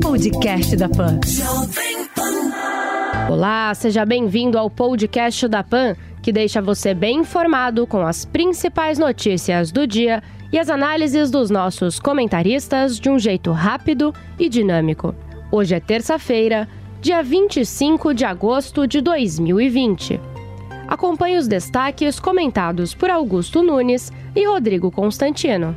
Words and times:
Podcast 0.00 0.76
da 0.76 0.88
Pan. 0.88 1.18
Olá, 3.28 3.74
seja 3.74 4.06
bem-vindo 4.06 4.56
ao 4.56 4.70
podcast 4.70 5.48
da 5.48 5.64
Pan, 5.64 5.96
que 6.22 6.30
deixa 6.30 6.62
você 6.62 6.94
bem 6.94 7.18
informado 7.18 7.84
com 7.84 8.06
as 8.06 8.24
principais 8.24 8.96
notícias 8.96 9.72
do 9.72 9.88
dia 9.88 10.22
e 10.52 10.58
as 10.58 10.70
análises 10.70 11.32
dos 11.32 11.50
nossos 11.50 11.98
comentaristas 11.98 12.96
de 12.96 13.10
um 13.10 13.18
jeito 13.18 13.50
rápido 13.50 14.14
e 14.38 14.48
dinâmico. 14.48 15.16
Hoje 15.50 15.74
é 15.74 15.80
terça-feira, 15.80 16.68
dia 17.00 17.20
25 17.20 18.14
de 18.14 18.24
agosto 18.24 18.86
de 18.86 19.00
2020. 19.00 20.20
Acompanhe 20.86 21.38
os 21.38 21.48
destaques 21.48 22.20
comentados 22.20 22.94
por 22.94 23.10
Augusto 23.10 23.64
Nunes 23.64 24.12
e 24.36 24.46
Rodrigo 24.46 24.92
Constantino. 24.92 25.74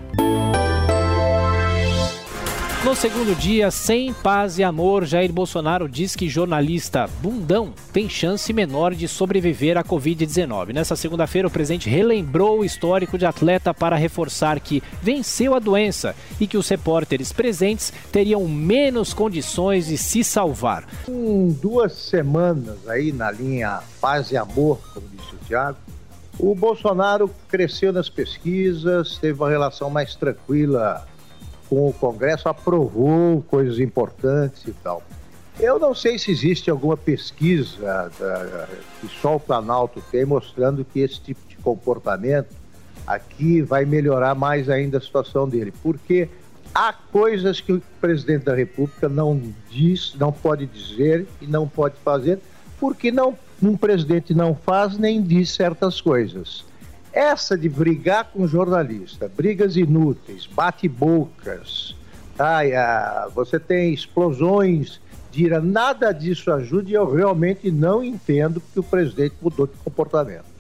No 2.84 2.94
segundo 2.94 3.34
dia, 3.34 3.72
sem 3.72 4.14
paz 4.14 4.60
e 4.60 4.64
amor, 4.64 5.06
Jair 5.06 5.32
Bolsonaro 5.32 5.88
diz 5.88 6.18
que 6.18 6.28
jornalista 6.28 7.08
bundão 7.22 7.74
tem 7.94 8.10
chance 8.10 8.52
menor 8.52 8.94
de 8.94 9.08
sobreviver 9.08 9.78
à 9.78 9.84
Covid-19. 9.86 10.74
Nessa 10.74 10.94
segunda-feira, 10.98 11.48
o 11.48 11.52
presidente 11.52 11.90
relembrou 11.90 12.60
o 12.60 12.66
histórico 12.66 13.18
de 13.18 13.26
atleta 13.26 13.74
para 13.74 13.96
reforçar 13.96 14.60
que 14.60 14.84
venceu 15.02 15.56
a 15.56 15.60
doença 15.60 16.14
e 16.42 16.46
que 16.46 16.58
os 16.58 16.68
repórteres 16.68 17.32
presentes 17.32 17.94
teriam 18.12 18.46
menos 18.50 19.14
condições 19.14 19.88
de 19.88 19.98
se 19.98 20.22
salvar. 20.22 20.86
Em 21.08 21.54
duas 21.54 21.94
semanas 21.94 22.86
aí 22.90 23.14
na 23.14 23.32
linha 23.32 23.80
paz 24.02 24.30
e 24.30 24.36
amor, 24.36 24.78
como 24.94 25.08
disse 25.08 25.34
o 25.34 25.46
Tiago, 25.48 25.78
o 26.38 26.54
Bolsonaro 26.54 27.32
cresceu 27.48 27.94
nas 27.94 28.10
pesquisas, 28.10 29.18
teve 29.20 29.40
uma 29.40 29.50
relação 29.50 29.90
mais 29.90 30.16
tranquila 30.16 31.08
com 31.70 31.88
o 31.88 31.94
Congresso, 31.94 32.50
aprovou 32.50 33.42
coisas 33.44 33.80
importantes 33.80 34.66
e 34.68 34.72
tal. 34.72 35.02
Eu 35.60 35.78
não 35.78 35.94
sei 35.94 36.18
se 36.18 36.32
existe 36.32 36.70
alguma 36.70 36.98
pesquisa 36.98 38.12
da, 38.20 38.68
que 39.00 39.08
só 39.22 39.36
o 39.36 39.40
Planalto 39.40 40.02
tem 40.12 40.26
mostrando 40.26 40.84
que 40.84 41.00
esse 41.00 41.22
tipo 41.22 41.48
de 41.48 41.56
comportamento 41.58 42.56
aqui 43.06 43.62
vai 43.62 43.86
melhorar 43.86 44.34
mais 44.34 44.70
ainda 44.70 44.98
a 44.98 45.02
situação 45.02 45.48
dele, 45.48 45.72
porque 45.84 46.28
há 46.74 46.92
coisas 46.92 47.62
que 47.62 47.74
o 47.74 47.82
presidente 48.02 48.46
da 48.46 48.56
República 48.56 49.08
não 49.08 49.40
diz, 49.70 50.16
não 50.16 50.32
pode 50.32 50.66
dizer 50.66 51.28
e 51.40 51.46
não 51.46 51.68
pode 51.68 51.96
fazer, 52.04 52.40
porque 52.80 53.12
não, 53.12 53.38
um 53.62 53.78
presidente 53.78 54.34
não 54.34 54.56
faz 54.56 54.98
nem 54.98 55.22
diz 55.22 55.52
certas 55.52 56.02
coisas. 56.02 56.66
Essa 57.14 57.56
de 57.56 57.70
brigar 57.70 58.32
com 58.34 58.48
jornalista, 58.48 59.32
brigas 59.38 59.78
inúteis, 59.78 60.48
bate-bocas, 60.48 61.96
tá? 62.36 62.62
você 63.36 63.60
tem 63.60 63.94
explosões 63.94 65.00
de 65.32 65.46
ira, 65.46 65.62
nada 65.62 66.12
disso 66.12 66.52
ajuda 66.52 66.90
e 66.90 66.94
eu 66.94 67.12
realmente 67.12 67.70
não 67.70 68.04
entendo 68.04 68.60
que 68.74 68.80
o 68.80 68.84
presidente 68.84 69.36
mudou 69.40 69.68
de 69.68 69.74
comportamento. 69.84 70.53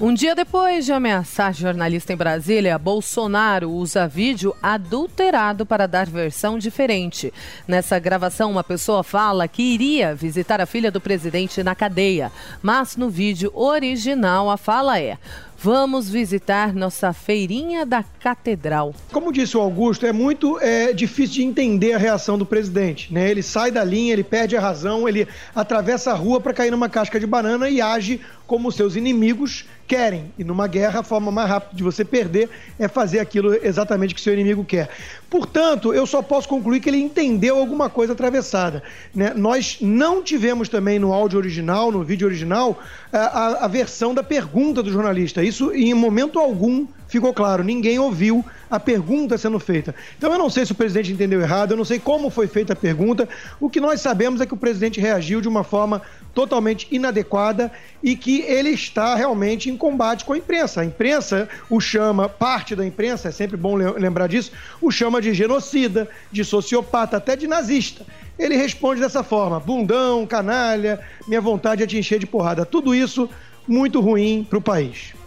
Um 0.00 0.14
dia 0.14 0.32
depois 0.32 0.84
de 0.84 0.92
ameaçar 0.92 1.52
jornalista 1.52 2.12
em 2.12 2.16
Brasília, 2.16 2.78
Bolsonaro 2.78 3.68
usa 3.68 4.06
vídeo 4.06 4.54
adulterado 4.62 5.66
para 5.66 5.88
dar 5.88 6.06
versão 6.06 6.56
diferente. 6.56 7.34
Nessa 7.66 7.98
gravação, 7.98 8.48
uma 8.48 8.62
pessoa 8.62 9.02
fala 9.02 9.48
que 9.48 9.60
iria 9.60 10.14
visitar 10.14 10.60
a 10.60 10.66
filha 10.66 10.92
do 10.92 11.00
presidente 11.00 11.64
na 11.64 11.74
cadeia, 11.74 12.30
mas 12.62 12.96
no 12.96 13.10
vídeo 13.10 13.50
original 13.52 14.48
a 14.48 14.56
fala 14.56 15.00
é: 15.00 15.18
Vamos 15.60 16.08
visitar 16.08 16.72
nossa 16.72 17.12
feirinha 17.12 17.84
da 17.84 18.04
catedral. 18.04 18.94
Como 19.10 19.32
disse 19.32 19.56
o 19.56 19.60
Augusto, 19.60 20.06
é 20.06 20.12
muito 20.12 20.56
é, 20.60 20.92
difícil 20.92 21.34
de 21.34 21.42
entender 21.42 21.94
a 21.94 21.98
reação 21.98 22.38
do 22.38 22.46
presidente. 22.46 23.12
Né? 23.12 23.28
Ele 23.28 23.42
sai 23.42 23.72
da 23.72 23.82
linha, 23.82 24.12
ele 24.12 24.22
perde 24.22 24.56
a 24.56 24.60
razão, 24.60 25.08
ele 25.08 25.26
atravessa 25.52 26.12
a 26.12 26.14
rua 26.14 26.40
para 26.40 26.54
cair 26.54 26.70
numa 26.70 26.88
casca 26.88 27.18
de 27.18 27.26
banana 27.26 27.68
e 27.68 27.80
age 27.80 28.20
como 28.46 28.72
seus 28.72 28.94
inimigos 28.94 29.66
querem. 29.86 30.32
E 30.38 30.44
numa 30.44 30.66
guerra, 30.66 31.00
a 31.00 31.02
forma 31.02 31.30
mais 31.30 31.48
rápida 31.48 31.76
de 31.76 31.82
você 31.82 32.04
perder 32.04 32.48
é 32.78 32.88
fazer 32.88 33.18
aquilo 33.18 33.54
exatamente 33.54 34.14
que 34.14 34.20
seu 34.20 34.32
inimigo 34.32 34.64
quer. 34.64 34.88
Portanto, 35.28 35.92
eu 35.92 36.06
só 36.06 36.22
posso 36.22 36.48
concluir 36.48 36.80
que 36.80 36.88
ele 36.88 36.98
entendeu 36.98 37.58
alguma 37.58 37.90
coisa 37.90 38.14
atravessada. 38.14 38.82
Né? 39.14 39.34
Nós 39.34 39.78
não 39.80 40.22
tivemos 40.22 40.68
também 40.68 40.98
no 40.98 41.12
áudio 41.12 41.38
original, 41.38 41.92
no 41.92 42.02
vídeo 42.02 42.26
original, 42.26 42.78
a, 43.12 43.18
a, 43.18 43.64
a 43.64 43.68
versão 43.68 44.14
da 44.14 44.22
pergunta 44.22 44.82
do 44.82 44.90
jornalista. 44.90 45.42
Isso, 45.48 45.72
em 45.72 45.94
momento 45.94 46.38
algum, 46.38 46.86
ficou 47.08 47.32
claro. 47.32 47.64
Ninguém 47.64 47.98
ouviu 47.98 48.44
a 48.70 48.78
pergunta 48.78 49.38
sendo 49.38 49.58
feita. 49.58 49.94
Então 50.16 50.30
eu 50.30 50.38
não 50.38 50.50
sei 50.50 50.66
se 50.66 50.72
o 50.72 50.74
presidente 50.74 51.10
entendeu 51.10 51.40
errado, 51.40 51.72
eu 51.72 51.76
não 51.76 51.84
sei 51.84 51.98
como 51.98 52.30
foi 52.30 52.46
feita 52.46 52.74
a 52.74 52.76
pergunta. 52.76 53.28
O 53.58 53.70
que 53.70 53.80
nós 53.80 54.00
sabemos 54.00 54.40
é 54.40 54.46
que 54.46 54.54
o 54.54 54.58
presidente 54.58 55.00
reagiu 55.00 55.40
de 55.40 55.48
uma 55.48 55.64
forma 55.64 56.02
totalmente 56.34 56.86
inadequada 56.90 57.72
e 58.02 58.14
que 58.14 58.42
ele 58.42 58.70
está 58.70 59.14
realmente 59.14 59.70
em 59.70 59.76
combate 59.76 60.24
com 60.24 60.34
a 60.34 60.38
imprensa. 60.38 60.82
A 60.82 60.84
imprensa 60.84 61.48
o 61.70 61.80
chama, 61.80 62.28
parte 62.28 62.76
da 62.76 62.86
imprensa, 62.86 63.28
é 63.28 63.32
sempre 63.32 63.56
bom 63.56 63.74
lembrar 63.74 64.28
disso, 64.28 64.52
o 64.80 64.90
chama 64.90 65.20
de 65.20 65.32
genocida, 65.32 66.08
de 66.30 66.44
sociopata, 66.44 67.16
até 67.16 67.34
de 67.34 67.46
nazista. 67.46 68.04
Ele 68.38 68.56
responde 68.56 69.00
dessa 69.00 69.22
forma: 69.24 69.58
bundão, 69.58 70.26
canalha, 70.26 71.00
minha 71.26 71.40
vontade 71.40 71.82
é 71.82 71.86
te 71.86 71.98
encher 71.98 72.18
de 72.18 72.26
porrada. 72.26 72.64
Tudo 72.66 72.94
isso 72.94 73.28
muito 73.66 74.00
ruim 74.00 74.46
para 74.48 74.58
o 74.58 74.62
país. 74.62 75.17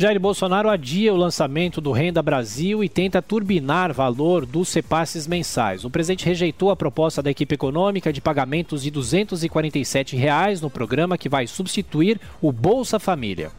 Jair 0.00 0.20
Bolsonaro 0.20 0.68
adia 0.68 1.12
o 1.12 1.16
lançamento 1.16 1.80
do 1.80 1.90
Renda 1.90 2.22
Brasil 2.22 2.84
e 2.84 2.88
tenta 2.88 3.20
turbinar 3.20 3.92
valor 3.92 4.46
dos 4.46 4.72
repasses 4.72 5.26
mensais. 5.26 5.84
O 5.84 5.90
presidente 5.90 6.24
rejeitou 6.24 6.70
a 6.70 6.76
proposta 6.76 7.20
da 7.20 7.32
equipe 7.32 7.56
econômica 7.56 8.12
de 8.12 8.20
pagamentos 8.20 8.84
de 8.84 8.92
247 8.92 10.14
reais 10.14 10.60
no 10.60 10.70
programa 10.70 11.18
que 11.18 11.28
vai 11.28 11.48
substituir 11.48 12.20
o 12.40 12.52
Bolsa 12.52 13.00
Família. 13.00 13.50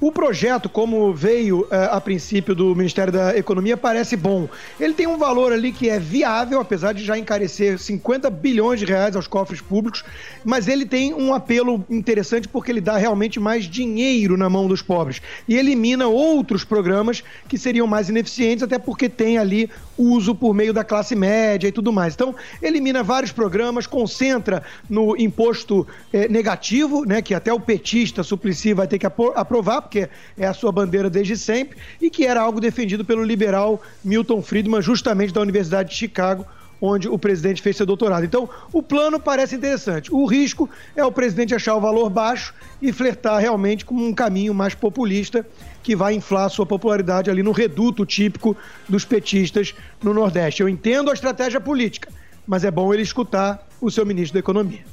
O 0.00 0.12
projeto, 0.12 0.68
como 0.68 1.12
veio 1.12 1.66
é, 1.72 1.88
a 1.90 2.00
princípio 2.00 2.54
do 2.54 2.72
Ministério 2.72 3.12
da 3.12 3.36
Economia, 3.36 3.76
parece 3.76 4.14
bom. 4.14 4.48
Ele 4.78 4.94
tem 4.94 5.08
um 5.08 5.18
valor 5.18 5.52
ali 5.52 5.72
que 5.72 5.88
é 5.90 5.98
viável, 5.98 6.60
apesar 6.60 6.92
de 6.92 7.04
já 7.04 7.18
encarecer 7.18 7.80
50 7.80 8.30
bilhões 8.30 8.78
de 8.78 8.86
reais 8.86 9.16
aos 9.16 9.26
cofres 9.26 9.60
públicos, 9.60 10.04
mas 10.44 10.68
ele 10.68 10.86
tem 10.86 11.12
um 11.12 11.34
apelo 11.34 11.84
interessante 11.90 12.46
porque 12.46 12.70
ele 12.70 12.80
dá 12.80 12.96
realmente 12.96 13.40
mais 13.40 13.64
dinheiro 13.64 14.36
na 14.36 14.48
mão 14.48 14.68
dos 14.68 14.82
pobres 14.82 15.20
e 15.48 15.56
elimina 15.56 16.06
outros 16.06 16.62
programas 16.62 17.24
que 17.48 17.58
seriam 17.58 17.86
mais 17.88 18.08
ineficientes, 18.08 18.62
até 18.62 18.78
porque 18.78 19.08
tem 19.08 19.36
ali 19.36 19.68
uso 19.98 20.34
por 20.34 20.54
meio 20.54 20.72
da 20.72 20.84
classe 20.84 21.14
média 21.16 21.68
e 21.68 21.72
tudo 21.72 21.92
mais. 21.92 22.14
Então, 22.14 22.34
elimina 22.62 23.02
vários 23.02 23.32
programas, 23.32 23.86
concentra 23.86 24.62
no 24.88 25.16
imposto 25.16 25.86
eh, 26.12 26.28
negativo, 26.28 27.04
né, 27.04 27.20
que 27.20 27.34
até 27.34 27.52
o 27.52 27.60
petista 27.60 28.22
Suplicy 28.22 28.72
vai 28.72 28.86
ter 28.86 28.98
que 28.98 29.06
aprovar, 29.06 29.82
porque 29.82 30.08
é 30.36 30.46
a 30.46 30.54
sua 30.54 30.70
bandeira 30.70 31.10
desde 31.10 31.36
sempre, 31.36 31.76
e 32.00 32.08
que 32.08 32.24
era 32.24 32.40
algo 32.40 32.60
defendido 32.60 33.04
pelo 33.04 33.22
liberal 33.22 33.82
Milton 34.04 34.40
Friedman, 34.40 34.80
justamente 34.80 35.32
da 35.32 35.40
Universidade 35.40 35.90
de 35.90 35.96
Chicago, 35.96 36.46
onde 36.80 37.08
o 37.08 37.18
presidente 37.18 37.60
fez 37.62 37.76
seu 37.76 37.86
doutorado. 37.86 38.24
Então, 38.24 38.48
o 38.72 38.82
plano 38.82 39.18
parece 39.18 39.56
interessante. 39.56 40.12
O 40.12 40.24
risco 40.26 40.68
é 40.94 41.04
o 41.04 41.12
presidente 41.12 41.54
achar 41.54 41.74
o 41.74 41.80
valor 41.80 42.08
baixo 42.08 42.54
e 42.80 42.92
flertar 42.92 43.40
realmente 43.40 43.84
com 43.84 43.94
um 43.94 44.14
caminho 44.14 44.54
mais 44.54 44.74
populista 44.74 45.46
que 45.82 45.96
vai 45.96 46.14
inflar 46.14 46.50
sua 46.50 46.66
popularidade 46.66 47.30
ali 47.30 47.42
no 47.42 47.52
reduto 47.52 48.04
típico 48.06 48.56
dos 48.88 49.04
petistas 49.04 49.74
no 50.02 50.14
Nordeste. 50.14 50.62
Eu 50.62 50.68
entendo 50.68 51.10
a 51.10 51.14
estratégia 51.14 51.60
política, 51.60 52.10
mas 52.46 52.64
é 52.64 52.70
bom 52.70 52.92
ele 52.92 53.02
escutar 53.02 53.66
o 53.80 53.90
seu 53.90 54.04
ministro 54.06 54.34
da 54.34 54.40
Economia. 54.40 54.84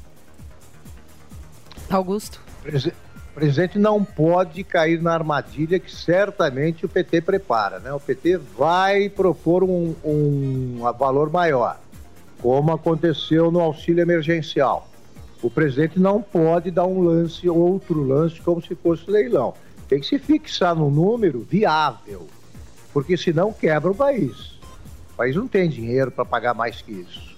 Augusto. 1.90 2.42
O 3.36 3.38
presidente 3.38 3.78
não 3.78 4.02
pode 4.02 4.64
cair 4.64 5.02
na 5.02 5.14
armadilha 5.14 5.78
que 5.78 5.94
certamente 5.94 6.86
o 6.86 6.90
PT 6.90 7.20
prepara. 7.20 7.80
Né? 7.80 7.92
O 7.92 8.00
PT 8.00 8.38
vai 8.38 9.10
propor 9.10 9.62
um, 9.62 9.94
um 10.06 10.80
valor 10.98 11.30
maior, 11.30 11.78
como 12.42 12.72
aconteceu 12.72 13.52
no 13.52 13.60
auxílio 13.60 14.02
emergencial. 14.02 14.88
O 15.44 15.50
presidente 15.50 16.00
não 16.00 16.22
pode 16.22 16.72
dar 16.72 16.86
um 16.86 17.02
lance, 17.02 17.50
outro 17.50 18.02
lance, 18.04 18.40
como 18.40 18.62
se 18.62 18.74
fosse 18.74 19.12
leilão. 19.12 19.54
Tem 19.90 20.00
que 20.00 20.08
se 20.08 20.18
fixar 20.18 20.74
no 20.74 20.90
número 20.90 21.42
viável, 21.42 22.28
porque 22.94 23.18
senão 23.18 23.52
quebra 23.52 23.92
o 23.92 23.96
país. 23.96 24.54
O 25.12 25.18
país 25.18 25.36
não 25.36 25.46
tem 25.46 25.68
dinheiro 25.68 26.10
para 26.10 26.24
pagar 26.24 26.54
mais 26.54 26.82
que 26.82 26.94
isso. 26.94 27.35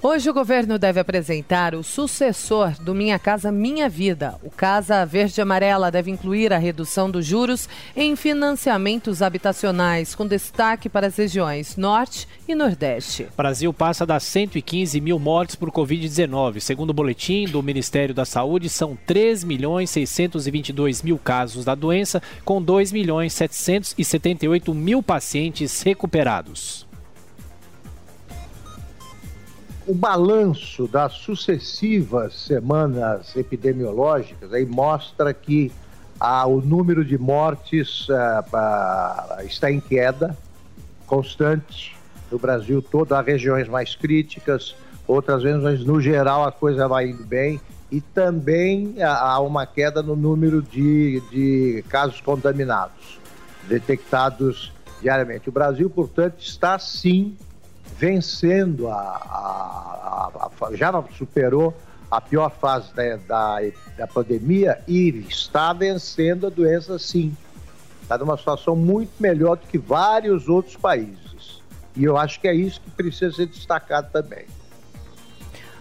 Hoje 0.00 0.30
o 0.30 0.32
governo 0.32 0.78
deve 0.78 1.00
apresentar 1.00 1.74
o 1.74 1.82
sucessor 1.82 2.70
do 2.80 2.94
Minha 2.94 3.18
Casa 3.18 3.50
Minha 3.50 3.88
Vida. 3.88 4.36
O 4.44 4.50
Casa 4.50 5.04
Verde 5.04 5.40
Amarela 5.40 5.90
deve 5.90 6.08
incluir 6.08 6.52
a 6.52 6.58
redução 6.58 7.10
dos 7.10 7.26
juros 7.26 7.68
em 7.96 8.14
financiamentos 8.14 9.22
habitacionais, 9.22 10.14
com 10.14 10.24
destaque 10.24 10.88
para 10.88 11.08
as 11.08 11.16
regiões 11.16 11.76
Norte 11.76 12.28
e 12.46 12.54
Nordeste. 12.54 13.24
O 13.24 13.36
Brasil 13.36 13.74
passa 13.74 14.06
das 14.06 14.22
115 14.22 15.00
mil 15.00 15.18
mortes 15.18 15.56
por 15.56 15.72
Covid-19. 15.72 16.60
Segundo 16.60 16.90
o 16.90 16.94
boletim 16.94 17.46
do 17.46 17.60
Ministério 17.60 18.14
da 18.14 18.24
Saúde, 18.24 18.68
são 18.68 18.96
3 19.04 19.42
milhões 19.42 19.90
622 19.90 21.02
mil 21.02 21.18
casos 21.18 21.64
da 21.64 21.74
doença, 21.74 22.22
com 22.44 22.62
2 22.62 22.92
milhões 22.92 23.32
778 23.32 24.72
mil 24.72 25.02
pacientes 25.02 25.82
recuperados 25.82 26.87
o 29.88 29.94
balanço 29.94 30.86
das 30.86 31.14
sucessivas 31.14 32.34
semanas 32.34 33.34
epidemiológicas 33.34 34.52
aí 34.52 34.66
mostra 34.66 35.32
que 35.32 35.72
ah, 36.20 36.46
o 36.46 36.60
número 36.60 37.02
de 37.02 37.16
mortes 37.16 38.06
ah, 38.10 39.38
está 39.46 39.72
em 39.72 39.80
queda 39.80 40.36
constante 41.06 41.96
no 42.30 42.38
Brasil 42.38 42.82
todo. 42.82 43.14
Há 43.14 43.22
regiões 43.22 43.66
mais 43.66 43.94
críticas, 43.94 44.76
outras 45.06 45.42
vezes, 45.42 45.62
mas 45.62 45.82
no 45.82 46.02
geral 46.02 46.44
a 46.44 46.52
coisa 46.52 46.86
vai 46.86 47.08
indo 47.08 47.24
bem. 47.24 47.58
E 47.90 48.02
também 48.02 49.02
há 49.02 49.40
uma 49.40 49.64
queda 49.64 50.02
no 50.02 50.14
número 50.14 50.60
de, 50.60 51.22
de 51.30 51.82
casos 51.88 52.20
contaminados 52.20 53.18
detectados 53.66 54.70
diariamente. 55.00 55.48
O 55.48 55.52
Brasil, 55.52 55.88
portanto, 55.88 56.34
está 56.40 56.78
sim 56.78 57.34
vencendo 57.98 58.88
a, 58.88 58.94
a, 58.94 60.50
a, 60.66 60.76
já 60.76 60.92
superou 61.16 61.76
a 62.08 62.20
pior 62.20 62.48
fase 62.50 62.94
da, 62.94 63.16
da, 63.16 63.58
da, 63.96 64.06
pandemia 64.06 64.80
e 64.86 65.08
está 65.28 65.72
vencendo 65.72 66.46
a 66.46 66.50
doença 66.50 66.98
sim. 66.98 67.36
Está 68.00 68.16
numa 68.16 68.38
situação 68.38 68.74
muito 68.74 69.10
melhor 69.20 69.56
do 69.56 69.66
que 69.66 69.76
vários 69.76 70.48
outros 70.48 70.76
países. 70.76 71.60
E 71.94 72.04
eu 72.04 72.16
acho 72.16 72.40
que 72.40 72.46
é 72.48 72.54
isso 72.54 72.80
que 72.80 72.90
precisa 72.92 73.34
ser 73.34 73.46
destacado 73.46 74.10
também. 74.12 74.46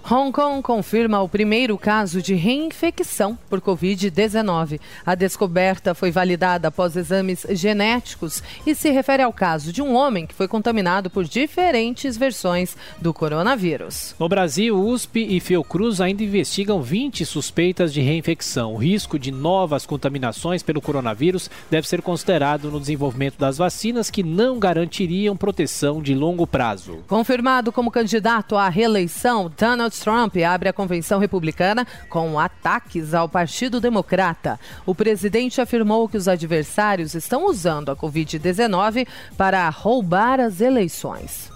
Hong 0.09 0.31
Kong 0.31 0.61
confirma 0.61 1.21
o 1.21 1.27
primeiro 1.27 1.77
caso 1.77 2.21
de 2.21 2.33
reinfecção 2.33 3.37
por 3.49 3.59
Covid-19. 3.59 4.79
A 5.05 5.15
descoberta 5.15 5.93
foi 5.93 6.11
validada 6.11 6.69
após 6.69 6.95
exames 6.95 7.45
genéticos 7.49 8.41
e 8.65 8.73
se 8.73 8.89
refere 8.89 9.23
ao 9.23 9.33
caso 9.33 9.73
de 9.73 9.81
um 9.81 9.93
homem 9.93 10.25
que 10.25 10.33
foi 10.33 10.47
contaminado 10.47 11.09
por 11.09 11.25
diferentes 11.25 12.15
versões 12.15 12.77
do 13.01 13.13
coronavírus. 13.13 14.15
No 14.17 14.29
Brasil, 14.29 14.81
USP 14.81 15.27
e 15.27 15.41
Fiocruz 15.41 15.99
ainda 15.99 16.23
investigam 16.23 16.81
20 16.81 17.25
suspeitas 17.25 17.93
de 17.93 17.99
reinfecção. 17.99 18.75
O 18.75 18.77
risco 18.77 19.19
de 19.19 19.29
novas 19.29 19.85
contaminações 19.85 20.63
pelo 20.63 20.79
coronavírus 20.79 21.49
deve 21.69 21.85
ser 21.85 22.01
considerado 22.01 22.71
no 22.71 22.79
desenvolvimento 22.79 23.37
das 23.37 23.57
vacinas 23.57 24.09
que 24.09 24.23
não 24.23 24.57
garantiriam 24.57 25.35
proteção 25.35 26.01
de 26.01 26.15
longo 26.15 26.47
prazo. 26.47 26.99
Confirmado 27.09 27.73
como 27.73 27.91
candidato 27.91 28.55
à 28.55 28.69
reeleição, 28.69 29.51
Donald 29.59 29.96
Trump 29.99 30.35
abre 30.37 30.69
a 30.69 30.73
convenção 30.73 31.19
republicana 31.19 31.85
com 32.09 32.39
ataques 32.39 33.13
ao 33.13 33.27
Partido 33.27 33.81
Democrata. 33.81 34.59
O 34.85 34.95
presidente 34.95 35.61
afirmou 35.61 36.07
que 36.07 36.17
os 36.17 36.27
adversários 36.27 37.13
estão 37.13 37.45
usando 37.45 37.89
a 37.89 37.95
Covid-19 37.95 39.07
para 39.37 39.69
roubar 39.69 40.39
as 40.39 40.61
eleições. 40.61 41.51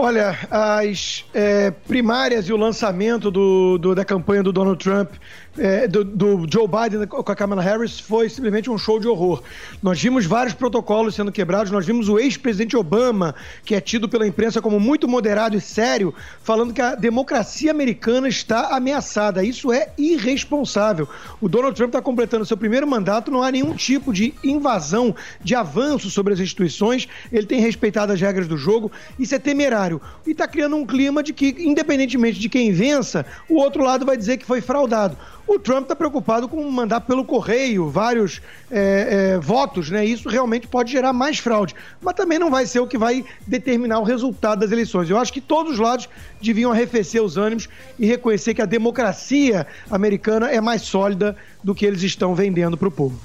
Olha, 0.00 0.38
as 0.48 1.24
é, 1.34 1.72
primárias 1.72 2.48
e 2.48 2.52
o 2.52 2.56
lançamento 2.56 3.32
do, 3.32 3.76
do, 3.78 3.96
da 3.96 4.04
campanha 4.04 4.44
do 4.44 4.52
Donald 4.52 4.78
Trump 4.78 5.10
é, 5.58 5.88
do, 5.88 6.04
do, 6.04 6.46
Joe 6.50 6.66
Biden 6.66 7.06
com 7.06 7.32
a 7.32 7.36
Kamala 7.36 7.62
Harris 7.62 7.98
foi 7.98 8.28
simplesmente 8.28 8.70
um 8.70 8.78
show 8.78 8.98
de 8.98 9.08
horror. 9.08 9.42
Nós 9.82 10.00
vimos 10.00 10.24
vários 10.24 10.54
protocolos 10.54 11.14
sendo 11.14 11.32
quebrados, 11.32 11.70
nós 11.70 11.84
vimos 11.84 12.08
o 12.08 12.18
ex-presidente 12.18 12.76
Obama, 12.76 13.34
que 13.64 13.74
é 13.74 13.80
tido 13.80 14.08
pela 14.08 14.26
imprensa 14.26 14.62
como 14.62 14.78
muito 14.78 15.08
moderado 15.08 15.56
e 15.56 15.60
sério, 15.60 16.14
falando 16.42 16.72
que 16.72 16.80
a 16.80 16.94
democracia 16.94 17.70
americana 17.70 18.28
está 18.28 18.76
ameaçada. 18.76 19.44
Isso 19.44 19.72
é 19.72 19.88
irresponsável. 19.98 21.08
O 21.40 21.48
Donald 21.48 21.76
Trump 21.76 21.88
está 21.88 22.00
completando 22.00 22.46
seu 22.46 22.56
primeiro 22.56 22.86
mandato, 22.86 23.30
não 23.30 23.42
há 23.42 23.50
nenhum 23.50 23.74
tipo 23.74 24.12
de 24.12 24.34
invasão, 24.42 25.14
de 25.42 25.54
avanço 25.54 26.10
sobre 26.10 26.32
as 26.32 26.40
instituições, 26.40 27.08
ele 27.32 27.46
tem 27.46 27.60
respeitado 27.60 28.12
as 28.12 28.20
regras 28.20 28.46
do 28.46 28.56
jogo, 28.56 28.90
isso 29.18 29.34
é 29.34 29.38
temerário. 29.38 30.00
E 30.26 30.30
está 30.30 30.46
criando 30.46 30.76
um 30.76 30.86
clima 30.86 31.22
de 31.22 31.32
que, 31.32 31.54
independentemente 31.58 32.38
de 32.38 32.48
quem 32.48 32.72
vença, 32.72 33.26
o 33.48 33.56
outro 33.56 33.82
lado 33.82 34.06
vai 34.06 34.16
dizer 34.16 34.36
que 34.36 34.46
foi 34.46 34.60
fraudado. 34.60 35.16
O 35.48 35.58
Trump 35.58 35.84
está 35.84 35.96
preocupado 35.96 36.46
com 36.46 36.70
mandar 36.70 37.00
pelo 37.00 37.24
correio 37.24 37.88
vários 37.88 38.42
é, 38.70 39.32
é, 39.32 39.38
votos, 39.38 39.88
né? 39.88 40.04
Isso 40.04 40.28
realmente 40.28 40.66
pode 40.66 40.92
gerar 40.92 41.14
mais 41.14 41.38
fraude. 41.38 41.74
Mas 42.02 42.14
também 42.14 42.38
não 42.38 42.50
vai 42.50 42.66
ser 42.66 42.80
o 42.80 42.86
que 42.86 42.98
vai 42.98 43.24
determinar 43.46 43.98
o 43.98 44.02
resultado 44.02 44.60
das 44.60 44.70
eleições. 44.70 45.08
Eu 45.08 45.16
acho 45.16 45.32
que 45.32 45.40
todos 45.40 45.72
os 45.72 45.78
lados 45.78 46.06
deviam 46.38 46.70
arrefecer 46.70 47.22
os 47.22 47.38
ânimos 47.38 47.66
e 47.98 48.04
reconhecer 48.04 48.52
que 48.52 48.60
a 48.60 48.66
democracia 48.66 49.66
americana 49.90 50.50
é 50.50 50.60
mais 50.60 50.82
sólida 50.82 51.34
do 51.64 51.74
que 51.74 51.86
eles 51.86 52.02
estão 52.02 52.34
vendendo 52.34 52.76
para 52.76 52.88
o 52.88 52.90
povo. 52.90 53.18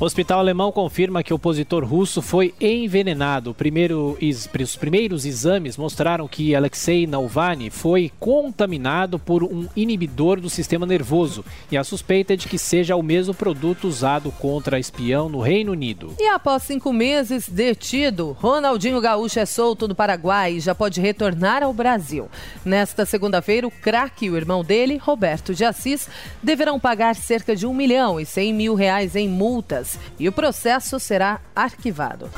O 0.00 0.04
hospital 0.04 0.38
alemão 0.38 0.70
confirma 0.70 1.24
que 1.24 1.32
o 1.32 1.36
opositor 1.36 1.84
russo 1.84 2.22
foi 2.22 2.54
envenenado. 2.60 3.52
Primeiro, 3.52 4.16
os 4.22 4.76
primeiros 4.76 5.26
exames 5.26 5.76
mostraram 5.76 6.28
que 6.28 6.54
Alexei 6.54 7.04
Navalny 7.04 7.68
foi 7.68 8.12
contaminado 8.20 9.18
por 9.18 9.42
um 9.42 9.66
inibidor 9.74 10.40
do 10.40 10.48
sistema 10.48 10.86
nervoso 10.86 11.44
e 11.68 11.76
a 11.76 11.82
suspeita 11.82 12.34
é 12.34 12.36
de 12.36 12.46
que 12.46 12.56
seja 12.58 12.94
o 12.94 13.02
mesmo 13.02 13.34
produto 13.34 13.88
usado 13.88 14.30
contra 14.30 14.78
espião 14.78 15.28
no 15.28 15.40
Reino 15.40 15.72
Unido. 15.72 16.14
E 16.16 16.28
após 16.28 16.62
cinco 16.62 16.92
meses 16.92 17.48
detido, 17.48 18.36
Ronaldinho 18.38 19.00
Gaúcho 19.00 19.40
é 19.40 19.46
solto 19.46 19.88
no 19.88 19.96
Paraguai 19.96 20.52
e 20.54 20.60
já 20.60 20.76
pode 20.76 21.00
retornar 21.00 21.64
ao 21.64 21.74
Brasil. 21.74 22.28
Nesta 22.64 23.04
segunda-feira, 23.04 23.66
o 23.66 23.70
craque 23.72 24.26
e 24.26 24.30
o 24.30 24.36
irmão 24.36 24.62
dele, 24.62 24.96
Roberto 24.96 25.52
de 25.52 25.64
Assis, 25.64 26.08
deverão 26.40 26.78
pagar 26.78 27.16
cerca 27.16 27.56
de 27.56 27.66
um 27.66 27.74
milhão 27.74 28.20
e 28.20 28.24
cem 28.24 28.54
mil 28.54 28.76
reais 28.76 29.16
em 29.16 29.28
multas 29.28 29.87
e 30.18 30.28
o 30.28 30.32
processo 30.32 30.98
será 30.98 31.40
arquivado. 31.54 32.28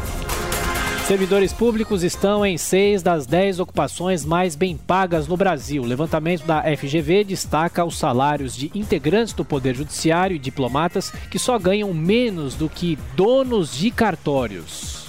Servidores 1.11 1.53
públicos 1.53 2.05
estão 2.05 2.47
em 2.47 2.57
seis 2.57 3.03
das 3.03 3.27
dez 3.27 3.59
ocupações 3.59 4.25
mais 4.25 4.55
bem 4.55 4.77
pagas 4.77 5.27
no 5.27 5.37
Brasil. 5.37 5.83
O 5.83 5.87
levantamento 5.87 6.47
da 6.47 6.63
FGV 6.63 7.25
destaca 7.25 7.85
os 7.85 7.99
salários 7.99 8.55
de 8.55 8.71
integrantes 8.77 9.35
do 9.35 9.45
Poder 9.45 9.75
Judiciário 9.75 10.37
e 10.37 10.39
diplomatas 10.39 11.11
que 11.29 11.37
só 11.37 11.59
ganham 11.59 11.93
menos 11.93 12.55
do 12.55 12.69
que 12.69 12.97
donos 13.17 13.77
de 13.77 13.91
cartórios. 13.91 15.01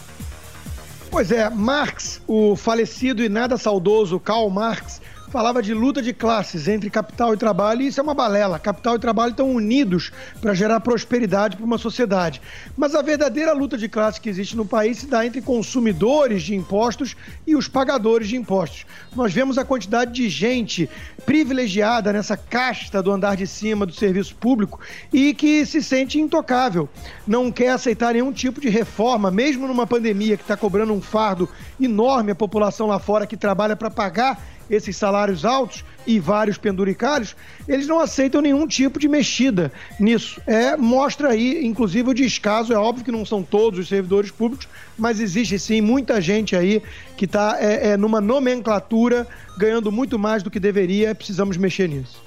Pois 1.12 1.30
é, 1.30 1.50
Marx, 1.50 2.22
o 2.26 2.56
falecido 2.56 3.22
e 3.22 3.28
nada 3.28 3.58
saudoso 3.58 4.18
Karl 4.18 4.50
Marx, 4.50 5.01
falava 5.32 5.62
de 5.62 5.74
luta 5.74 6.02
de 6.02 6.12
classes 6.12 6.68
entre 6.68 6.90
capital 6.90 7.34
e 7.34 7.38
trabalho, 7.38 7.82
e 7.82 7.88
isso 7.88 8.00
é 8.00 8.04
uma 8.04 8.14
balela. 8.14 8.60
Capital 8.60 8.98
e 8.98 9.00
trabalho 9.00 9.32
estão 9.32 9.50
unidos 9.50 10.12
para 10.42 10.54
gerar 10.54 10.82
prosperidade 10.82 11.56
para 11.56 11.66
uma 11.66 11.78
sociedade. 11.78 12.42
Mas 12.76 12.94
a 12.94 13.02
verdadeira 13.02 13.54
luta 13.54 13.78
de 13.78 13.88
classes 13.88 14.20
que 14.20 14.28
existe 14.28 14.58
no 14.58 14.66
país 14.66 14.98
se 14.98 15.08
dá 15.08 15.26
entre 15.26 15.42
consumidores 15.42 16.44
de 16.44 16.54
impostos 16.54 17.16
e 17.48 17.56
os 17.56 17.70
pagadores 17.70 18.28
de 18.28 18.36
impostos. 18.36 18.86
Nós 19.16 19.32
vemos 19.34 19.58
a 19.58 19.64
quantidade 19.64 20.12
de 20.12 20.28
gente 20.28 20.90
privilegiada 21.26 22.12
nessa 22.12 22.36
casta 22.36 23.02
do 23.02 23.12
andar 23.12 23.36
de 23.36 23.48
cima 23.48 23.86
do 23.86 23.94
serviço 23.94 24.36
público 24.36 24.80
e 25.12 25.34
que 25.34 25.66
se 25.66 25.82
sente 25.82 26.20
intocável. 26.20 26.90
Não 27.28 27.52
quer 27.52 27.70
aceitar 27.70 28.14
nenhum 28.14 28.32
tipo 28.32 28.60
de 28.60 28.70
reforma, 28.70 29.32
mesmo 29.32 29.68
numa 29.68 29.88
pandemia 29.88 30.38
que 30.38 30.44
está 30.44 30.58
cobrando 30.58 30.94
um 30.94 31.02
fardo 31.02 31.48
enorme 31.80 32.32
a 32.32 32.36
população 32.36 32.88
lá 32.88 33.00
fora 33.00 33.28
que 33.28 33.38
trabalha 33.38 33.76
para 33.76 33.90
pagar 33.90 34.42
esses 34.72 34.96
salários 34.96 35.44
altos 35.44 35.84
e 36.08 36.18
vários 36.18 36.58
penduricários, 36.58 37.36
eles 37.68 37.86
não 37.86 38.00
aceitam 38.00 38.42
nenhum 38.42 38.66
tipo 38.66 38.98
de 38.98 39.08
mexida 39.08 39.72
nisso. 40.00 40.42
É, 40.48 40.78
mostra 40.78 41.30
aí, 41.30 41.66
inclusive, 41.66 42.10
o 42.10 42.14
descaso. 42.14 42.74
É 42.74 42.78
óbvio 42.78 43.04
que 43.04 43.12
não 43.12 43.26
são 43.26 43.44
todos 43.44 43.80
os 43.80 43.88
servidores 43.88 44.32
públicos, 44.32 44.68
mas 44.98 45.20
existe 45.20 45.60
sim 45.60 45.82
muita 45.82 46.22
gente 46.22 46.56
aí 46.56 46.82
que 47.18 47.26
está 47.26 47.58
é, 47.60 47.90
é, 47.90 47.98
numa 47.98 48.22
nomenclatura 48.22 49.28
ganhando 49.58 49.92
muito 49.92 50.18
mais 50.18 50.44
do 50.44 50.52
que 50.52 50.60
deveria. 50.60 51.16
Precisamos 51.16 51.58
mexer 51.58 51.88
nisso. 51.88 52.22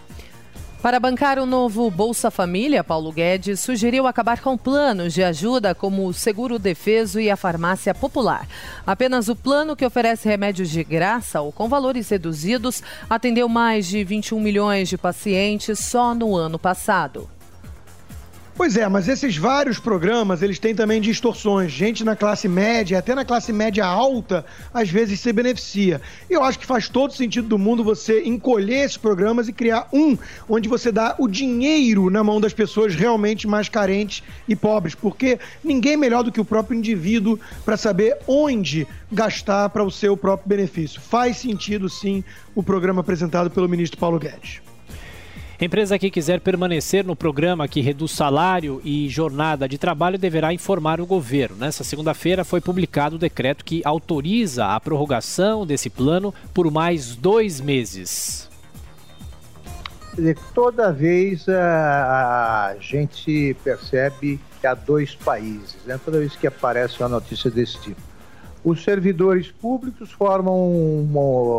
Para 0.84 1.00
bancar 1.00 1.38
o 1.38 1.46
novo 1.46 1.90
Bolsa 1.90 2.30
Família, 2.30 2.84
Paulo 2.84 3.10
Guedes 3.10 3.58
sugeriu 3.58 4.06
acabar 4.06 4.42
com 4.42 4.54
planos 4.54 5.14
de 5.14 5.22
ajuda 5.22 5.74
como 5.74 6.06
o 6.06 6.12
Seguro 6.12 6.58
Defeso 6.58 7.18
e 7.18 7.30
a 7.30 7.38
Farmácia 7.38 7.94
Popular. 7.94 8.46
Apenas 8.86 9.28
o 9.28 9.34
plano 9.34 9.74
que 9.74 9.86
oferece 9.86 10.28
remédios 10.28 10.68
de 10.68 10.84
graça 10.84 11.40
ou 11.40 11.50
com 11.50 11.70
valores 11.70 12.10
reduzidos 12.10 12.82
atendeu 13.08 13.48
mais 13.48 13.86
de 13.86 14.04
21 14.04 14.38
milhões 14.38 14.90
de 14.90 14.98
pacientes 14.98 15.78
só 15.78 16.14
no 16.14 16.36
ano 16.36 16.58
passado. 16.58 17.30
Pois 18.56 18.76
é, 18.76 18.88
mas 18.88 19.08
esses 19.08 19.36
vários 19.36 19.80
programas, 19.80 20.40
eles 20.40 20.60
têm 20.60 20.76
também 20.76 21.00
distorções. 21.00 21.72
Gente 21.72 22.04
na 22.04 22.14
classe 22.14 22.46
média, 22.46 22.96
até 22.96 23.12
na 23.12 23.24
classe 23.24 23.52
média 23.52 23.84
alta, 23.84 24.46
às 24.72 24.88
vezes 24.88 25.18
se 25.18 25.32
beneficia. 25.32 26.00
Eu 26.30 26.44
acho 26.44 26.60
que 26.60 26.64
faz 26.64 26.88
todo 26.88 27.12
sentido 27.12 27.48
do 27.48 27.58
mundo 27.58 27.82
você 27.82 28.22
encolher 28.22 28.84
esses 28.84 28.96
programas 28.96 29.48
e 29.48 29.52
criar 29.52 29.88
um 29.92 30.16
onde 30.48 30.68
você 30.68 30.92
dá 30.92 31.16
o 31.18 31.26
dinheiro 31.26 32.08
na 32.10 32.22
mão 32.22 32.40
das 32.40 32.52
pessoas 32.52 32.94
realmente 32.94 33.48
mais 33.48 33.68
carentes 33.68 34.22
e 34.46 34.54
pobres, 34.54 34.94
porque 34.94 35.40
ninguém 35.64 35.94
é 35.94 35.96
melhor 35.96 36.22
do 36.22 36.30
que 36.30 36.40
o 36.40 36.44
próprio 36.44 36.78
indivíduo 36.78 37.40
para 37.64 37.76
saber 37.76 38.16
onde 38.28 38.86
gastar 39.10 39.68
para 39.70 39.82
o 39.82 39.90
seu 39.90 40.16
próprio 40.16 40.48
benefício. 40.48 41.00
Faz 41.00 41.38
sentido, 41.38 41.88
sim, 41.88 42.22
o 42.54 42.62
programa 42.62 43.00
apresentado 43.00 43.50
pelo 43.50 43.68
ministro 43.68 43.98
Paulo 43.98 44.20
Guedes. 44.20 44.60
Empresa 45.60 45.98
que 45.98 46.10
quiser 46.10 46.40
permanecer 46.40 47.04
no 47.04 47.14
programa 47.14 47.68
que 47.68 47.80
reduz 47.80 48.10
salário 48.10 48.80
e 48.84 49.08
jornada 49.08 49.68
de 49.68 49.78
trabalho 49.78 50.18
deverá 50.18 50.52
informar 50.52 51.00
o 51.00 51.06
governo. 51.06 51.56
Nessa 51.56 51.84
segunda-feira 51.84 52.44
foi 52.44 52.60
publicado 52.60 53.14
o 53.14 53.18
decreto 53.18 53.64
que 53.64 53.80
autoriza 53.84 54.66
a 54.66 54.80
prorrogação 54.80 55.64
desse 55.64 55.88
plano 55.88 56.34
por 56.52 56.70
mais 56.70 57.14
dois 57.14 57.60
meses. 57.60 58.50
Toda 60.54 60.92
vez 60.92 61.48
a, 61.48 62.76
gente 62.80 63.56
percebe 63.64 64.40
que 64.60 64.66
há 64.66 64.74
dois 64.74 65.14
países, 65.14 65.76
né? 65.86 65.98
toda 66.04 66.18
vez 66.18 66.36
que 66.36 66.46
aparece 66.46 67.00
uma 67.00 67.08
notícia 67.08 67.50
desse 67.50 67.80
tipo. 67.80 68.13
Os 68.64 68.82
servidores 68.82 69.50
públicos 69.50 70.10
formam 70.10 71.06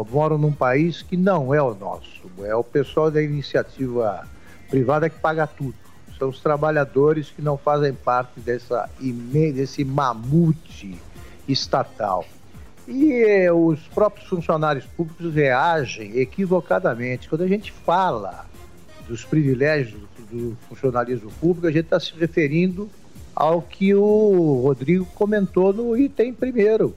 moram 0.09 0.39
num 0.39 0.51
país 0.51 1.03
que 1.03 1.15
não 1.15 1.53
é 1.53 1.61
o 1.61 1.75
nosso. 1.75 2.23
É 2.43 2.55
o 2.55 2.63
pessoal 2.63 3.11
da 3.11 3.21
iniciativa 3.21 4.27
privada 4.71 5.07
que 5.07 5.19
paga 5.19 5.45
tudo. 5.45 5.75
São 6.17 6.29
os 6.29 6.39
trabalhadores 6.39 7.29
que 7.29 7.43
não 7.43 7.57
fazem 7.57 7.93
parte 7.93 8.39
dessa, 8.39 8.89
desse 9.53 9.85
mamute 9.85 10.99
estatal. 11.47 12.25
E 12.87 13.13
eh, 13.23 13.51
os 13.51 13.81
próprios 13.87 14.27
funcionários 14.27 14.85
públicos 14.85 15.31
reagem 15.31 16.17
equivocadamente. 16.17 17.29
Quando 17.29 17.43
a 17.43 17.47
gente 17.47 17.71
fala 17.71 18.45
dos 19.07 19.23
privilégios 19.23 20.01
do 20.31 20.57
funcionalismo 20.67 21.31
público, 21.39 21.67
a 21.67 21.71
gente 21.71 21.85
está 21.85 21.99
se 21.99 22.13
referindo 22.17 22.89
ao 23.35 23.61
que 23.61 23.93
o 23.93 24.61
Rodrigo 24.63 25.05
comentou 25.13 25.73
no 25.73 25.97
item 25.97 26.33
primeiro. 26.33 26.95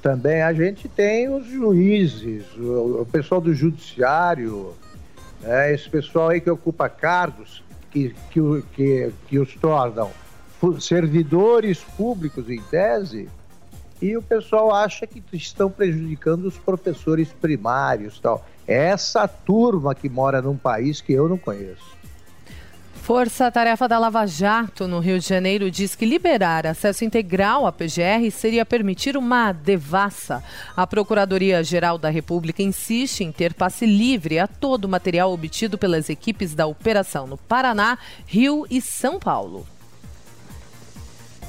Também 0.00 0.42
a 0.42 0.52
gente 0.52 0.88
tem 0.88 1.28
os 1.28 1.46
juízes, 1.46 2.44
o, 2.56 3.06
pessoal 3.10 3.40
do 3.40 3.54
judiciário, 3.54 4.74
né, 5.40 5.72
esse 5.72 5.88
pessoal 5.88 6.30
aí 6.30 6.40
que 6.40 6.50
ocupa 6.50 6.88
cargos 6.88 7.62
que, 7.90 8.14
que, 8.30 8.40
que, 8.74 9.12
que 9.28 9.38
os 9.38 9.54
tornam 9.54 10.10
servidores 10.80 11.80
públicos 11.96 12.48
em 12.48 12.60
tese, 12.62 13.28
e 14.00 14.16
o 14.16 14.22
pessoal 14.22 14.74
acha 14.74 15.06
que 15.06 15.22
estão 15.32 15.70
prejudicando 15.70 16.46
os 16.46 16.58
professores 16.58 17.28
primários 17.32 18.18
tal. 18.18 18.44
Essa 18.66 19.26
turma 19.28 19.94
que 19.94 20.08
mora 20.08 20.42
num 20.42 20.56
país 20.56 21.00
que 21.00 21.12
eu 21.12 21.28
não 21.28 21.38
conheço. 21.38 21.96
Força-tarefa 23.04 23.86
da 23.86 23.98
Lava 23.98 24.24
Jato 24.24 24.88
no 24.88 24.98
Rio 24.98 25.18
de 25.18 25.28
Janeiro 25.28 25.70
diz 25.70 25.94
que 25.94 26.06
liberar 26.06 26.66
acesso 26.66 27.04
integral 27.04 27.66
à 27.66 27.70
PGR 27.70 28.30
seria 28.32 28.64
permitir 28.64 29.14
uma 29.14 29.52
devassa. 29.52 30.42
A 30.74 30.86
Procuradoria-Geral 30.86 31.98
da 31.98 32.08
República 32.08 32.62
insiste 32.62 33.20
em 33.20 33.30
ter 33.30 33.52
passe 33.52 33.84
livre 33.84 34.38
a 34.38 34.46
todo 34.46 34.86
o 34.86 34.88
material 34.88 35.30
obtido 35.30 35.76
pelas 35.76 36.08
equipes 36.08 36.54
da 36.54 36.66
operação 36.66 37.26
no 37.26 37.36
Paraná, 37.36 37.98
Rio 38.24 38.66
e 38.70 38.80
São 38.80 39.18
Paulo. 39.18 39.66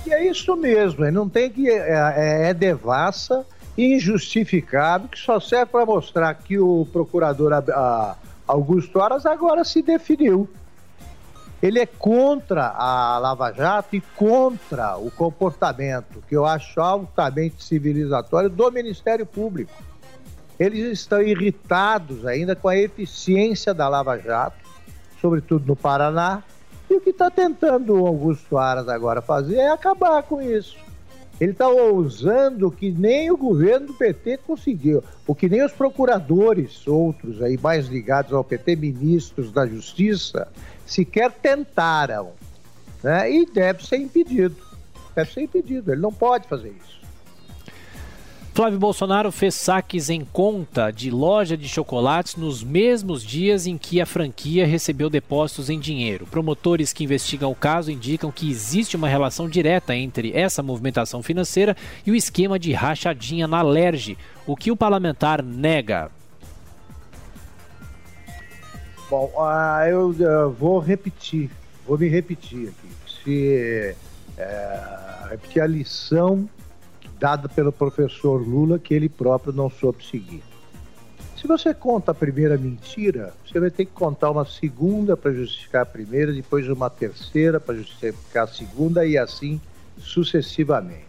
E 0.06 0.12
é 0.12 0.28
isso 0.28 0.58
mesmo, 0.58 1.10
não 1.10 1.30
tem 1.30 1.50
que. 1.50 1.70
É, 1.70 2.48
é, 2.48 2.50
é 2.50 2.54
devassa, 2.54 3.46
injustificável, 3.78 5.08
que 5.08 5.18
só 5.18 5.40
serve 5.40 5.68
para 5.68 5.86
mostrar 5.86 6.34
que 6.34 6.60
o 6.60 6.86
procurador 6.92 7.54
Augusto 8.46 9.00
Aras 9.00 9.26
agora 9.26 9.64
se 9.64 9.82
definiu 9.82 10.50
ele 11.62 11.80
é 11.80 11.86
contra 11.86 12.68
a 12.68 13.18
Lava 13.18 13.52
Jato 13.52 13.96
e 13.96 14.02
contra 14.02 14.98
o 14.98 15.10
comportamento, 15.10 16.22
que 16.28 16.36
eu 16.36 16.46
acho 16.46 16.80
altamente 16.80 17.64
civilizatório, 17.64 18.50
do 18.50 18.72
Ministério 18.72 19.26
Público. 19.26 19.72
Eles 20.60 21.00
estão 21.00 21.22
irritados 21.22 22.26
ainda 22.26 22.56
com 22.56 22.68
a 22.68 22.78
eficiência 22.78 23.74
da 23.74 23.88
Lava 23.88 24.18
Jato, 24.18 24.58
sobretudo 25.20 25.66
no 25.66 25.76
Paraná, 25.76 26.44
e 26.90 26.96
o 26.96 27.02
que 27.02 27.10
está 27.10 27.32
tentando 27.32 28.00
o 28.00 28.06
Augusto 28.06 28.58
Aras 28.58 28.88
agora 28.88 29.22
fazer 29.22 29.58
é 29.58 29.72
acabar 29.72 30.22
com 30.24 30.42
isso. 30.42 30.78
Ele 31.40 31.52
está 31.52 31.68
ousando 31.68 32.68
o 32.68 32.72
que 32.72 32.92
nem 32.92 33.30
o 33.30 33.36
governo 33.36 33.88
do 33.88 33.94
PT 33.94 34.38
conseguiu, 34.46 35.04
o 35.28 35.36
que 35.36 35.50
nem 35.50 35.66
os 35.66 35.74
procuradores, 35.74 36.88
outros 36.88 37.42
aí 37.42 37.58
mais 37.58 37.88
ligados 37.88 38.32
ao 38.32 38.44
PT, 38.44 38.78
ministros 38.78 39.52
da 39.52 39.66
Justiça, 39.66 40.48
sequer 40.86 41.32
tentaram. 41.32 42.34
Né? 43.04 43.32
E 43.32 43.46
deve 43.46 43.86
ser 43.86 43.98
impedido. 43.98 44.56
Deve 45.16 45.32
ser 45.32 45.42
impedido. 45.42 45.92
Ele 45.92 46.02
não 46.02 46.12
pode 46.14 46.48
fazer 46.48 46.70
isso. 46.70 46.96
Flávio 48.56 48.80
Bolsonaro 48.80 49.34
fez 49.34 49.54
saques 49.54 50.10
em 50.10 50.24
conta 50.24 50.90
de 50.90 51.12
loja 51.12 51.58
de 51.58 51.68
chocolates 51.68 52.38
nos 52.38 52.64
mesmos 52.64 53.22
dias 53.22 53.68
em 53.68 53.78
que 53.78 54.00
a 54.00 54.06
franquia 54.06 54.66
recebeu 54.66 55.10
depósitos 55.10 55.70
em 55.70 55.78
dinheiro. 55.78 56.26
Promotores 56.26 56.94
que 56.94 57.04
investigam 57.04 57.52
o 57.52 57.56
caso 57.56 57.92
indicam 57.92 58.32
que 58.32 58.50
existe 58.50 58.96
uma 58.96 59.10
relação 59.10 59.50
direta 59.50 59.94
entre 59.94 60.32
essa 60.32 60.64
movimentação 60.64 61.22
financeira 61.22 61.76
e 62.06 62.12
o 62.12 62.16
esquema 62.16 62.58
de 62.58 62.72
rachadinha 62.72 63.46
na 63.46 63.62
Lerge, 63.62 64.18
o 64.48 64.56
que 64.56 64.72
o 64.72 64.78
parlamentar 64.78 65.44
nega. 65.44 66.10
Bom, 69.16 69.32
uh, 69.38 69.88
eu 69.88 70.52
vou 70.52 70.78
repetir, 70.78 71.50
vou 71.88 71.98
me 71.98 72.10
repetir 72.10 72.68
aqui. 72.68 73.24
Se 73.24 73.96
uh, 74.38 75.30
repetir 75.30 75.62
a 75.62 75.66
lição 75.66 76.50
dada 77.18 77.48
pelo 77.48 77.72
professor 77.72 78.46
Lula 78.46 78.78
que 78.78 78.94
ele 78.94 79.08
próprio 79.08 79.54
não 79.54 79.70
soube 79.70 80.04
seguir. 80.04 80.44
Se 81.38 81.48
você 81.48 81.74
conta 81.74 82.12
a 82.12 82.14
primeira 82.14 82.58
mentira, 82.58 83.34
você 83.46 83.58
vai 83.58 83.72
ter 83.72 83.86
que 83.86 83.94
contar 83.94 84.32
uma 84.32 84.44
segunda 84.44 85.16
para 85.16 85.32
justificar 85.32 85.84
a 85.84 85.86
primeira, 85.86 86.34
depois 86.34 86.68
uma 86.68 86.90
terceira 86.90 87.58
para 87.58 87.76
justificar 87.76 88.44
a 88.44 88.48
segunda 88.48 89.06
e 89.06 89.18
assim 89.18 89.62
sucessivamente. 89.98 91.06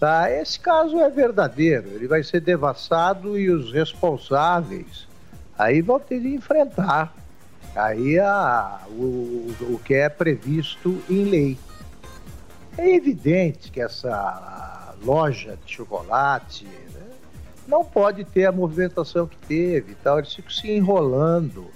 Tá? 0.00 0.30
Esse 0.30 0.58
caso 0.58 0.98
é 0.98 1.10
verdadeiro, 1.10 1.88
ele 1.90 2.08
vai 2.08 2.22
ser 2.22 2.40
devassado 2.40 3.38
e 3.38 3.50
os 3.50 3.70
responsáveis 3.70 5.11
aí 5.62 5.80
vão 5.80 5.98
ter 5.98 6.20
de 6.20 6.34
enfrentar 6.34 7.14
aí 7.74 8.18
a, 8.18 8.80
o, 8.90 9.54
o 9.60 9.80
que 9.84 9.94
é 9.94 10.08
previsto 10.08 11.02
em 11.08 11.24
lei. 11.24 11.58
É 12.76 12.94
evidente 12.94 13.70
que 13.70 13.80
essa 13.80 14.94
loja 15.04 15.58
de 15.64 15.72
chocolate 15.72 16.64
né, 16.64 17.06
não 17.66 17.84
pode 17.84 18.24
ter 18.24 18.46
a 18.46 18.52
movimentação 18.52 19.26
que 19.26 19.36
teve, 19.46 19.94
tal. 20.02 20.18
eles 20.18 20.34
ficam 20.34 20.50
se 20.50 20.70
enrolando, 20.70 21.66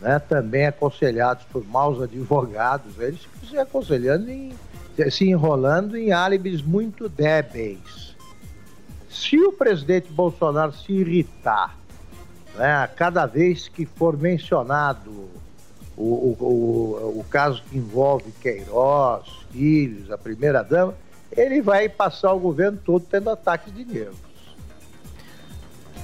né, 0.00 0.18
também 0.18 0.66
aconselhados 0.66 1.44
por 1.44 1.66
maus 1.66 2.00
advogados, 2.00 2.98
eles 2.98 3.20
ficam 3.20 3.48
se 3.48 3.58
aconselhando 3.58 4.30
em, 4.30 4.52
se 5.10 5.28
enrolando 5.28 5.96
em 5.96 6.12
álibis 6.12 6.62
muito 6.62 7.08
débeis. 7.08 8.16
Se 9.08 9.38
o 9.38 9.52
presidente 9.52 10.10
Bolsonaro 10.10 10.72
se 10.72 10.92
irritar 10.92 11.76
né, 12.54 12.88
cada 12.96 13.26
vez 13.26 13.68
que 13.68 13.86
for 13.86 14.16
mencionado 14.16 15.28
o, 15.96 16.02
o, 16.02 16.36
o, 16.40 17.20
o 17.20 17.24
caso 17.30 17.62
que 17.70 17.76
envolve 17.76 18.32
Queiroz, 18.40 19.26
filhos, 19.50 20.10
a 20.10 20.18
primeira-dama, 20.18 20.94
ele 21.30 21.60
vai 21.60 21.88
passar 21.88 22.32
o 22.32 22.38
governo 22.38 22.78
todo 22.84 23.04
tendo 23.08 23.30
ataques 23.30 23.72
de 23.72 23.84
nervos. 23.84 24.32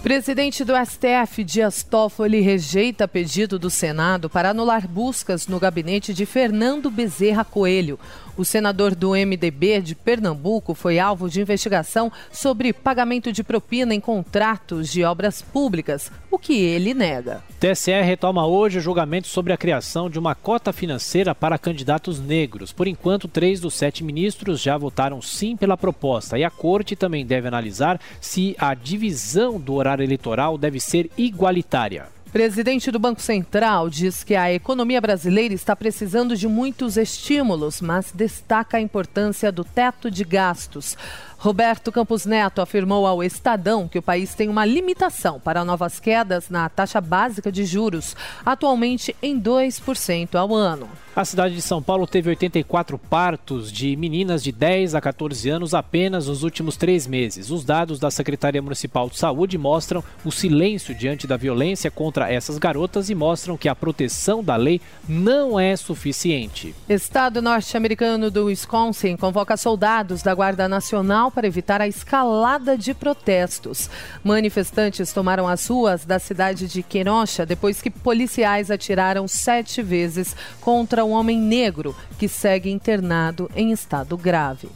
Presidente 0.02 0.64
do 0.64 0.74
STF, 0.76 1.42
Dias 1.42 1.82
Toffoli, 1.82 2.40
rejeita 2.40 3.08
pedido 3.08 3.58
do 3.58 3.68
Senado 3.68 4.30
para 4.30 4.50
anular 4.50 4.86
buscas 4.86 5.48
no 5.48 5.58
gabinete 5.58 6.14
de 6.14 6.24
Fernando 6.24 6.88
Bezerra 6.88 7.44
Coelho. 7.44 7.98
O 8.36 8.44
senador 8.44 8.94
do 8.94 9.10
MDB 9.10 9.80
de 9.80 9.96
Pernambuco 9.96 10.72
foi 10.72 11.00
alvo 11.00 11.28
de 11.28 11.40
investigação 11.40 12.12
sobre 12.30 12.72
pagamento 12.72 13.32
de 13.32 13.42
propina 13.42 13.92
em 13.92 14.00
contratos 14.00 14.88
de 14.88 15.02
obras 15.02 15.42
públicas, 15.42 16.12
o 16.30 16.38
que 16.38 16.54
ele 16.54 16.94
nega. 16.94 17.42
TSE 17.58 17.92
retoma 18.02 18.46
hoje 18.46 18.78
o 18.78 18.80
julgamento 18.80 19.28
sobre 19.28 19.52
a 19.52 19.56
criação 19.56 20.08
de 20.08 20.18
uma 20.18 20.34
cota 20.34 20.72
financeira 20.72 21.34
para 21.34 21.58
candidatos 21.58 22.20
negros. 22.20 22.72
Por 22.72 22.86
enquanto, 22.86 23.28
três 23.28 23.60
dos 23.60 23.74
sete 23.74 24.04
ministros 24.04 24.60
já 24.60 24.76
votaram 24.76 25.20
sim 25.20 25.56
pela 25.56 25.76
proposta 25.76 26.38
e 26.38 26.44
a 26.44 26.50
corte 26.50 26.94
também 26.94 27.24
deve 27.24 27.48
analisar 27.48 28.00
se 28.20 28.54
a 28.58 28.74
divisão 28.74 29.58
do 29.58 29.74
horário 29.74 30.04
eleitoral 30.04 30.56
deve 30.56 30.80
ser 30.80 31.10
igualitária. 31.16 32.06
Presidente 32.32 32.90
do 32.90 32.98
Banco 32.98 33.22
Central 33.22 33.88
diz 33.88 34.22
que 34.22 34.34
a 34.34 34.52
economia 34.52 35.00
brasileira 35.00 35.54
está 35.54 35.74
precisando 35.74 36.36
de 36.36 36.46
muitos 36.46 36.98
estímulos, 36.98 37.80
mas 37.80 38.12
destaca 38.12 38.76
a 38.76 38.80
importância 38.80 39.50
do 39.50 39.64
teto 39.64 40.10
de 40.10 40.24
gastos. 40.24 40.94
Roberto 41.40 41.92
Campos 41.92 42.26
Neto 42.26 42.60
afirmou 42.60 43.06
ao 43.06 43.22
Estadão 43.22 43.86
que 43.86 43.96
o 43.96 44.02
país 44.02 44.34
tem 44.34 44.48
uma 44.48 44.64
limitação 44.64 45.38
para 45.38 45.64
novas 45.64 46.00
quedas 46.00 46.50
na 46.50 46.68
taxa 46.68 47.00
básica 47.00 47.52
de 47.52 47.64
juros, 47.64 48.16
atualmente 48.44 49.14
em 49.22 49.40
2% 49.40 50.34
ao 50.34 50.52
ano. 50.52 50.88
A 51.14 51.24
cidade 51.24 51.54
de 51.54 51.62
São 51.62 51.82
Paulo 51.82 52.06
teve 52.06 52.30
84 52.30 52.96
partos 52.96 53.72
de 53.72 53.96
meninas 53.96 54.42
de 54.42 54.52
10 54.52 54.94
a 54.94 55.00
14 55.00 55.48
anos 55.48 55.74
apenas 55.74 56.28
nos 56.28 56.44
últimos 56.44 56.76
três 56.76 57.08
meses. 57.08 57.50
Os 57.50 57.64
dados 57.64 57.98
da 57.98 58.08
Secretaria 58.08 58.62
Municipal 58.62 59.08
de 59.08 59.18
Saúde 59.18 59.58
mostram 59.58 60.02
o 60.24 60.30
silêncio 60.30 60.94
diante 60.94 61.26
da 61.26 61.36
violência 61.36 61.90
contra 61.90 62.32
essas 62.32 62.56
garotas 62.56 63.10
e 63.10 63.16
mostram 63.16 63.56
que 63.56 63.68
a 63.68 63.74
proteção 63.74 64.44
da 64.44 64.54
lei 64.54 64.80
não 65.08 65.58
é 65.58 65.74
suficiente. 65.76 66.72
Estado 66.88 67.42
norte-americano 67.42 68.30
do 68.30 68.44
Wisconsin 68.44 69.16
convoca 69.16 69.56
soldados 69.56 70.22
da 70.22 70.32
Guarda 70.32 70.68
Nacional 70.68 71.27
para 71.30 71.46
evitar 71.46 71.80
a 71.80 71.88
escalada 71.88 72.76
de 72.76 72.94
protestos. 72.94 73.90
Manifestantes 74.22 75.12
tomaram 75.12 75.48
as 75.48 75.66
ruas 75.66 76.04
da 76.04 76.18
cidade 76.18 76.66
de 76.66 76.82
Kenosha 76.82 77.44
depois 77.44 77.80
que 77.82 77.90
policiais 77.90 78.70
atiraram 78.70 79.26
sete 79.26 79.82
vezes 79.82 80.34
contra 80.60 81.04
um 81.04 81.10
homem 81.10 81.38
negro 81.38 81.94
que 82.18 82.28
segue 82.28 82.70
internado 82.70 83.50
em 83.54 83.72
estado 83.72 84.16
grave. 84.16 84.68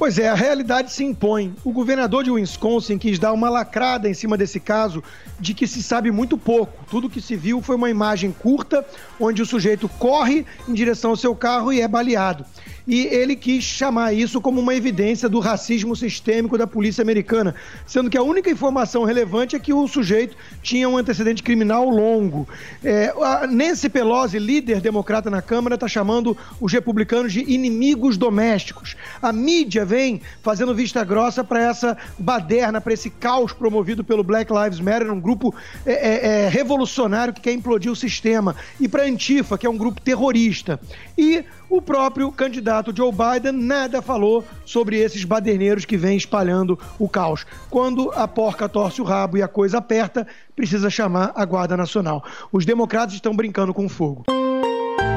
Pois 0.00 0.18
é, 0.18 0.30
a 0.30 0.34
realidade 0.34 0.90
se 0.90 1.04
impõe. 1.04 1.54
O 1.62 1.70
governador 1.72 2.24
de 2.24 2.30
Wisconsin 2.30 2.96
quis 2.96 3.18
dar 3.18 3.34
uma 3.34 3.50
lacrada 3.50 4.08
em 4.08 4.14
cima 4.14 4.34
desse 4.34 4.58
caso 4.58 5.04
de 5.38 5.52
que 5.52 5.66
se 5.66 5.82
sabe 5.82 6.10
muito 6.10 6.38
pouco. 6.38 6.86
Tudo 6.90 7.10
que 7.10 7.20
se 7.20 7.36
viu 7.36 7.60
foi 7.60 7.76
uma 7.76 7.90
imagem 7.90 8.32
curta 8.32 8.82
onde 9.20 9.42
o 9.42 9.46
sujeito 9.46 9.90
corre 9.90 10.46
em 10.66 10.72
direção 10.72 11.10
ao 11.10 11.18
seu 11.18 11.36
carro 11.36 11.70
e 11.70 11.82
é 11.82 11.86
baleado 11.86 12.46
e 12.90 13.06
ele 13.06 13.36
quis 13.36 13.62
chamar 13.62 14.12
isso 14.12 14.40
como 14.40 14.60
uma 14.60 14.74
evidência 14.74 15.28
do 15.28 15.38
racismo 15.38 15.94
sistêmico 15.94 16.58
da 16.58 16.66
polícia 16.66 17.02
americana, 17.02 17.54
sendo 17.86 18.10
que 18.10 18.18
a 18.18 18.22
única 18.22 18.50
informação 18.50 19.04
relevante 19.04 19.54
é 19.54 19.60
que 19.60 19.72
o 19.72 19.86
sujeito 19.86 20.36
tinha 20.60 20.88
um 20.88 20.96
antecedente 20.96 21.40
criminal 21.40 21.88
longo. 21.88 22.48
É, 22.82 23.14
Nancy 23.48 23.88
Pelosi, 23.88 24.40
líder 24.40 24.80
democrata 24.80 25.30
na 25.30 25.40
Câmara, 25.40 25.76
está 25.76 25.86
chamando 25.86 26.36
os 26.60 26.72
republicanos 26.72 27.32
de 27.32 27.44
inimigos 27.48 28.16
domésticos. 28.16 28.96
A 29.22 29.32
mídia 29.32 29.84
vem 29.84 30.20
fazendo 30.42 30.74
vista 30.74 31.04
grossa 31.04 31.44
para 31.44 31.62
essa 31.62 31.96
baderna, 32.18 32.80
para 32.80 32.92
esse 32.92 33.08
caos 33.08 33.52
promovido 33.52 34.02
pelo 34.02 34.24
Black 34.24 34.52
Lives 34.52 34.80
Matter, 34.80 35.12
um 35.12 35.20
grupo 35.20 35.54
é, 35.86 35.92
é, 35.92 36.26
é 36.26 36.48
revolucionário 36.48 37.32
que 37.32 37.40
quer 37.40 37.52
implodir 37.52 37.92
o 37.92 37.94
sistema, 37.94 38.56
e 38.80 38.88
para 38.88 39.04
Antifa, 39.04 39.56
que 39.56 39.64
é 39.64 39.70
um 39.70 39.78
grupo 39.78 40.00
terrorista. 40.00 40.80
E 41.16 41.44
o 41.70 41.80
próprio 41.80 42.30
candidato 42.32 42.94
Joe 42.94 43.12
Biden 43.12 43.52
nada 43.52 44.02
falou 44.02 44.44
sobre 44.66 44.98
esses 44.98 45.24
baderneiros 45.24 45.84
que 45.84 45.96
vêm 45.96 46.16
espalhando 46.16 46.78
o 46.98 47.08
caos. 47.08 47.46
Quando 47.70 48.10
a 48.12 48.26
porca 48.26 48.68
torce 48.68 49.00
o 49.00 49.04
rabo 49.04 49.38
e 49.38 49.42
a 49.42 49.48
coisa 49.48 49.78
aperta, 49.78 50.26
precisa 50.56 50.90
chamar 50.90 51.32
a 51.34 51.44
Guarda 51.44 51.76
Nacional. 51.76 52.24
Os 52.52 52.66
democratas 52.66 53.14
estão 53.14 53.34
brincando 53.34 53.72
com 53.72 53.88
fogo. 53.88 54.24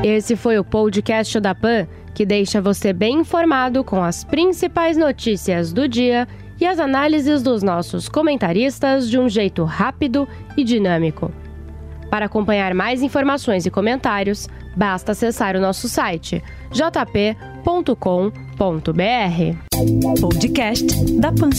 Esse 0.03 0.35
foi 0.35 0.59
o 0.59 0.63
podcast 0.63 1.39
da 1.39 1.55
PAN, 1.55 1.87
que 2.13 2.25
deixa 2.25 2.61
você 2.61 2.93
bem 2.93 3.21
informado 3.21 3.83
com 3.83 4.03
as 4.03 4.23
principais 4.23 4.95
notícias 4.95 5.73
do 5.73 5.87
dia 5.87 6.27
e 6.59 6.67
as 6.67 6.77
análises 6.77 7.41
dos 7.41 7.63
nossos 7.63 8.07
comentaristas 8.07 9.09
de 9.09 9.17
um 9.17 9.27
jeito 9.27 9.63
rápido 9.63 10.27
e 10.55 10.63
dinâmico. 10.63 11.31
Para 12.13 12.27
acompanhar 12.27 12.75
mais 12.75 13.01
informações 13.01 13.65
e 13.65 13.71
comentários, 13.71 14.47
basta 14.75 15.13
acessar 15.13 15.55
o 15.55 15.59
nosso 15.59 15.89
site 15.89 16.43
jp.com.br. 16.69 17.41
Podcast 20.21 21.11
da 21.19 21.31
Pan. 21.31 21.49